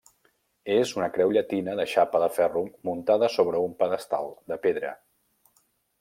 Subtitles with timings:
[0.75, 4.95] És una creu llatina de xapa de ferro muntada sobre un pedestal de pedra.